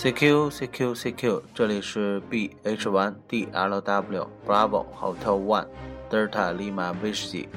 [0.00, 5.66] CQ CQ CQ，这里是 BH1 DLW Bravo Hotel One
[6.08, 7.48] Delta Lima Whiskey，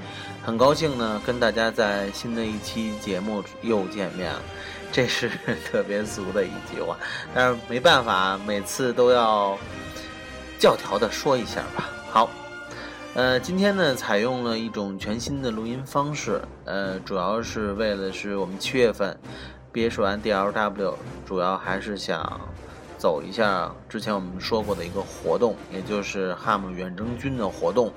[0.43, 4.41] 很高兴呢跟大家在新的一期节目又见面了。
[4.91, 5.31] 这是
[5.63, 6.97] 特别俗的一句话，
[7.33, 9.57] 但是没办法，每次都要
[10.59, 11.89] 教条的说一下吧。
[12.11, 12.29] 好，
[13.13, 19.17] 呃，今天呢采用了一种全新的录音方式，呃，主要是为了是我们七月份。
[19.73, 20.93] 憋说完 DLW，
[21.25, 22.39] 主要还是想
[22.95, 27.91] 走一下之前我们说过的一个活动，也就是 HAM 远征军的活动。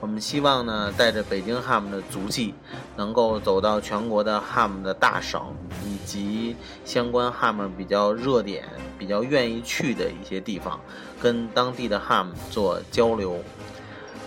[0.00, 2.54] 我们希望呢，带着北京 HAM 的足迹，
[2.96, 5.40] 能够走到全国的 HAM 的大省，
[5.86, 8.64] 以及相关 HAM 比较热点、
[8.98, 10.80] 比较愿意去的一些地方，
[11.20, 13.38] 跟当地的 HAM 做交流。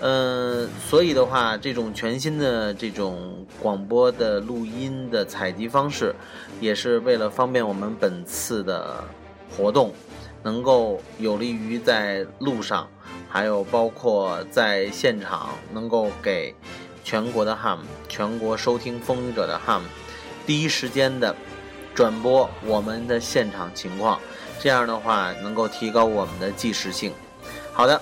[0.02, 6.14] 嗯，所以的话，这种全新的这种广播的录音的采集方式，
[6.60, 9.04] 也是为了方便我们本次的
[9.56, 9.94] 活动，
[10.44, 12.88] 能够有利于在路上，
[13.30, 16.54] 还有包括在现场，能够给
[17.04, 19.82] 全国的 ham、全国收听风雨者的 ham
[20.46, 21.34] 第一时间的
[21.96, 24.20] 转播我们的现场情况，
[24.60, 27.14] 这样的话能够提高我们的即时性。
[27.72, 28.00] 好的。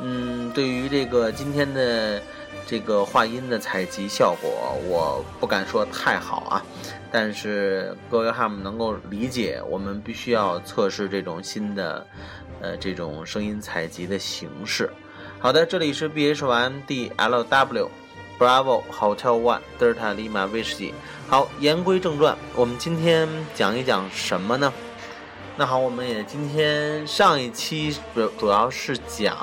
[0.00, 2.22] 嗯，对于这个今天的
[2.66, 6.62] 这个话音的采集效果，我不敢说太好啊，
[7.10, 12.06] 但是各位哈姆能够理解，我们必须要测试这种新的
[12.60, 14.90] 呃这种声音采集的形式。
[15.38, 17.90] 好的，这里是 B H 1 D L W
[18.38, 20.92] Bravo Hotel One Delta Lima Whiskey。
[21.28, 24.72] 好，言归正传，我们今天讲一讲什么呢？
[25.54, 29.36] 那好，我们也今天上一期主主要是讲，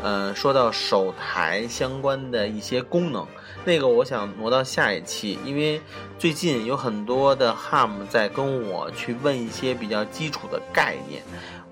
[0.00, 3.26] 呃，说到手台相关的一些功能，
[3.64, 5.80] 那个我想挪到下一期，因为
[6.16, 11.20] 最近有很多的 HAM 在跟我去问一些比较基础的概念，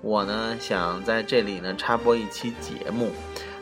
[0.01, 3.09] 我呢想在这里呢插播一期节目。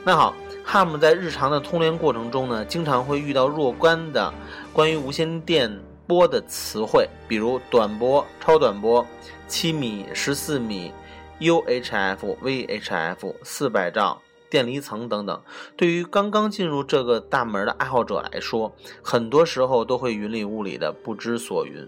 [0.03, 0.35] 那好
[0.67, 4.33] ，HAM 在日常的通联过程中呢，经常会遇到若干的
[4.73, 9.05] 关于无线电波的词汇，比如短波、超短波。
[9.45, 10.91] 七米、十四米、
[11.39, 14.19] UHF、VHF、四百兆、
[14.49, 15.41] 电离层等等，
[15.77, 21.87] 对于刚刚进入这个大门的爱好者来说，很多时候都会云里雾里的不知所云。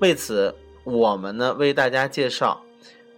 [0.00, 2.60] 为此，我们呢为大家介绍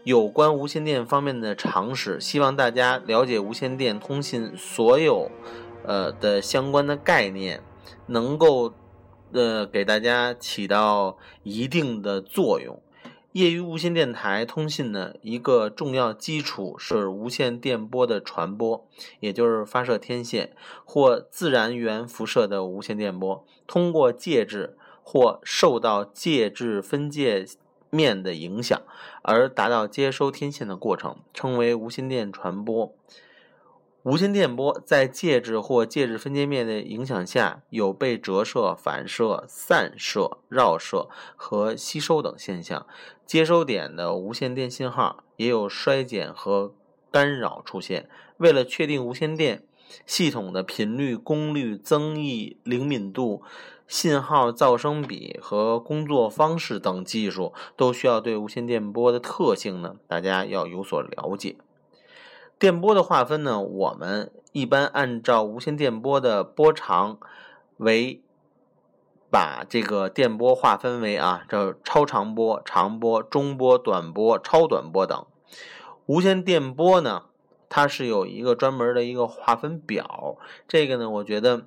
[0.05, 5.29] 有关无线电方面的常识，希望大家了解无线电通信所有
[5.85, 7.61] 呃的相关的概念，
[8.07, 8.73] 能够
[9.33, 12.81] 呃给大家起到一定的作用。
[13.33, 18.87] 业余无线电台通信呢，一个重要基础是无线电波的传播，
[19.21, 20.55] 也就是发射天线
[20.85, 27.47] 或自然源辐射的无线电波，通过介质或受到介质分界
[27.89, 28.83] 面的影响
[29.23, 32.95] 而达到接收天线的过程，称为无线电传播。
[34.05, 42.85] 无线电波在介质或介质分界面的影响下，有被折射、反射、散射、绕射和吸收等现象。
[43.25, 46.75] 接收点的无线电信号也有衰减和
[47.13, 48.09] 干扰出现。
[48.39, 49.63] 为了确定无线电
[50.05, 53.43] 系统的频率、功率、增益、灵敏度、
[53.87, 61.55] 信号噪声比和工作方式等技术，都需要对无线电波的特性呢，大家要有所了解。
[62.59, 67.19] 电波的划分呢，我们一般按照无线电波的波长
[67.79, 68.23] 为，
[69.31, 75.27] 把这个电波划分为啊，叫超长波、长波、中波、短波、超短波等。
[76.07, 77.25] 无线电波呢，
[77.69, 80.37] 它是有一个专门的一个划分表，
[80.67, 81.67] 这个呢，我觉得。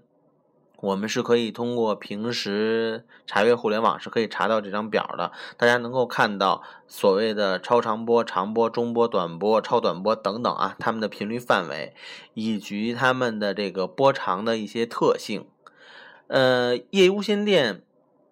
[0.86, 11.96] 我们是可以通过平时查阅互联网是可以查到这张表的，大家能够看到所谓的超长波、长波、中波、短波、超短波等等啊，它们的频率范围
[12.36, 15.48] 以及它们的这个波长的一些特性。
[16.28, 17.82] 呃，业余无线电，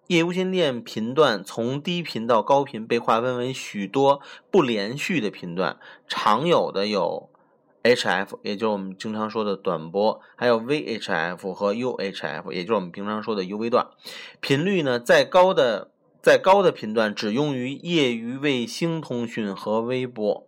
[0.06, 4.20] 业余无线电频段从低频到高频被划分为许多
[4.52, 7.28] 不连续的频段，常有的有。
[7.84, 13.86] HF，也就是我们经常说的短波，还有 VHF 和 UHF，也就是我们平常说的 UV 段。
[14.40, 15.90] 频率呢，再高的
[16.22, 20.46] 再高的频段只用于业余卫星通讯和微波。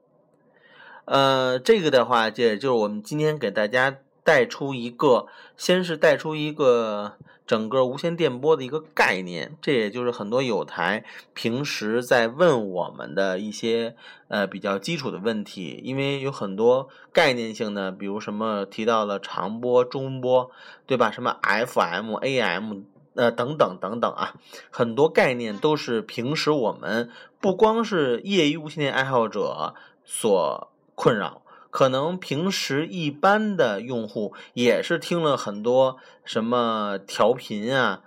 [1.04, 7.14] 呃，这个的话，这就是我们今天给大家带出一个，先是带出一个。
[7.46, 13.94] 整个无线电波的一个概念，这也就是很多有台平时在问我们的一些
[14.26, 20.50] 呃比较基础的问题，因为有很多概念性的，比如什么提到了长波、中波，
[20.88, 21.12] 对吧？
[21.12, 22.82] 什么 FM、AM
[23.14, 24.34] 呃等等等等啊，
[24.70, 31.42] 很多概念都是平时我们不光是业余无线电爱好者所困扰。
[31.76, 38.02] 可能平时一般的用户也是听了很多什么调频啊，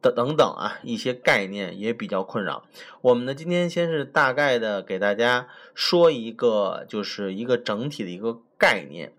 [0.00, 2.64] 等等等啊，一些概念也比较困扰。
[3.00, 9.12] 我们呢，今天先是大概的给大家说一个，就是一个整体的一个概念。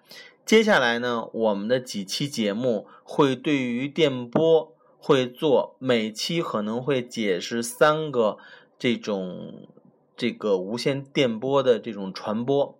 [0.45, 8.37] 接下来呢，我们的几期节目会对于电波会做，每期可能会解释三个
[8.77, 9.69] 这种
[10.17, 12.77] 这个无线电波的这种传播。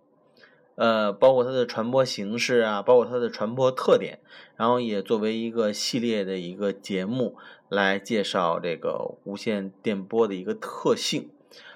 [0.76, 4.18] 呃，包括它的传播形式啊，包括它的传播特点，
[4.56, 7.36] 然后也作为一个系列的一个节目
[7.68, 11.30] 来介绍这个无线电波的一个特性。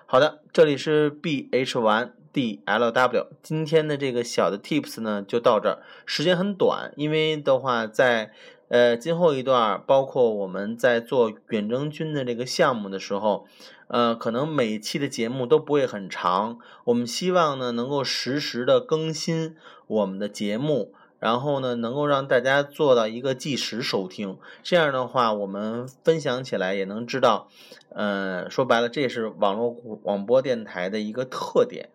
[0.06, 8.32] 好的，这里是 B H 完 D L W，今天的这个小的 Tips 呢就到这儿，时间很短，因为的话在。
[8.68, 13.46] 呃，今后一段包括我们在做远征军的这个项目的时候，
[13.86, 16.58] 呃，可能每期的节目都不会很长。
[16.84, 19.56] 我们希望呢，能够实时的更新
[19.86, 24.36] 我们的节目，然后呢，能够让大家做到一个计时收听。
[24.62, 27.48] 这样的话，我们分享起来也能知道，
[27.88, 31.88] 呃，说白了，这也是网络广播电台的一个特点。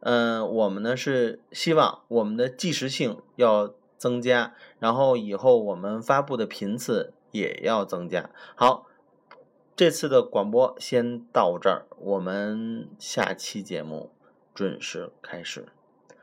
[0.00, 3.74] 嗯，我们呢是希望我们的计时性要。
[3.96, 8.30] 增加，然后以后我们发布的频次也要增加。
[8.54, 8.86] 好，
[9.76, 14.10] 这次的广播先到这儿，我们下期节目
[14.54, 15.66] 准时开始。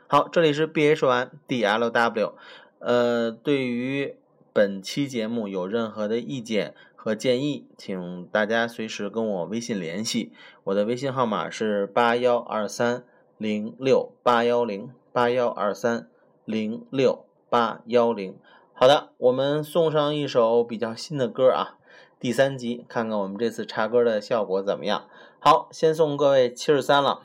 [0.07, 2.33] 好，这里是 B H 完 D L W，
[2.79, 4.15] 呃，对于
[4.53, 10.33] 本期节目有任何的意见和建议，请大家随时跟我微信联系，
[10.65, 13.05] 我的微信号码是八幺二三
[13.37, 16.09] 零六八幺零八幺二三
[16.45, 17.25] 零六。
[17.51, 18.37] 八幺零，
[18.73, 21.75] 好的，我们送上一首比较新的歌啊，
[22.17, 25.03] 第三集，看看我们这次插歌的效果怎么样。
[25.37, 27.23] 好，先送各位七十三了。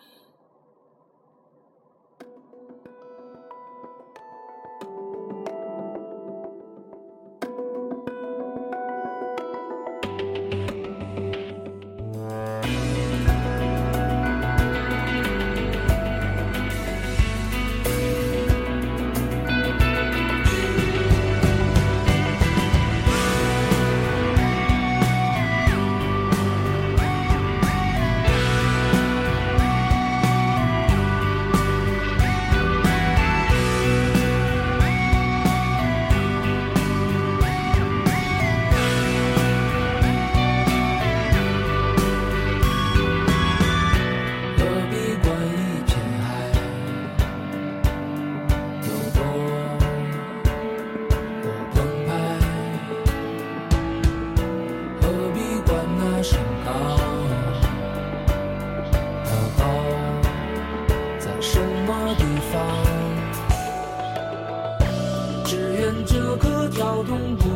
[65.44, 67.55] 只愿这颗跳动不。